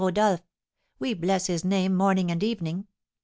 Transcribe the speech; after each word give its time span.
Rodolph, 0.03 0.41
we 0.97 1.13
bless 1.13 1.45
his 1.45 1.63
name 1.63 1.93
morning 1.93 2.31
and 2.31 2.41
evening. 2.41 2.87